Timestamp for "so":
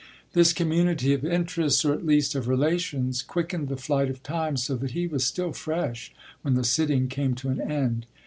4.57-4.75